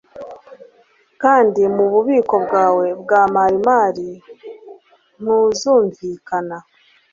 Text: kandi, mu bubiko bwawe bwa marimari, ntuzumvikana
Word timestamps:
kandi, 1.21 1.61
mu 1.75 1.85
bubiko 1.93 2.35
bwawe 2.45 2.87
bwa 3.01 3.21
marimari, 3.33 4.09
ntuzumvikana 5.21 6.57